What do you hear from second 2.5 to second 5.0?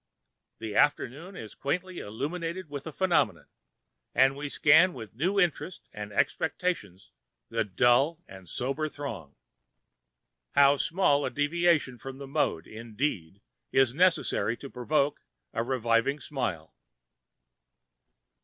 with a phenomenon, and we scan